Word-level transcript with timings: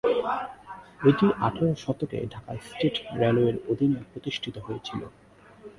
এটি 1.09 1.27
আঠারো 1.39 1.73
শতকে 1.75 2.17
ঢাকা 2.33 2.51
স্টেট 2.67 2.95
রেলওয়ের 3.21 3.57
অধীনে 3.71 3.99
প্রতিষ্ঠিত 4.11 4.55
হয়েছিল। 4.57 5.01